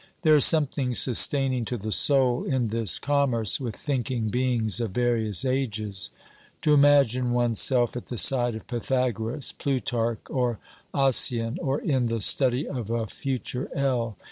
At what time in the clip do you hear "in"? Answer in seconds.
2.43-2.69, 11.79-12.07